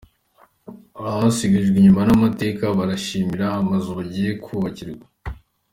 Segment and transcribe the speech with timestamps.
[1.15, 5.07] Abasigajwe inyuma n’amateka barishimira amazu bagiye kubakirwa